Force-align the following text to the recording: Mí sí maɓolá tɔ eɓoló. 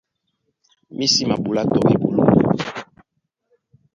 Mí 0.95 1.05
sí 1.13 1.21
maɓolá 1.29 1.63
tɔ 1.73 1.79
eɓoló. 1.93 2.23